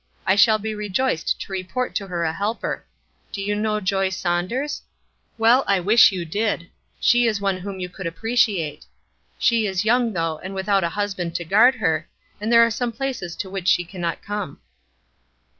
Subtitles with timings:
[0.25, 2.87] I shall be rejoiced to report to her a helper.
[3.31, 4.81] Do you know Joy Saunders?
[5.37, 8.85] Well, I wish you did; she is one whom you could appreciate.
[9.37, 12.09] She is young, though, and without a husband to guard her,
[12.39, 14.59] and there are some places to which she cannot come."